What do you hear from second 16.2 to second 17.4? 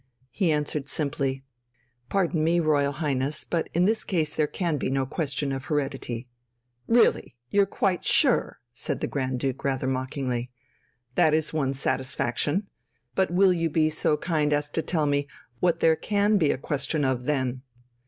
be a question of,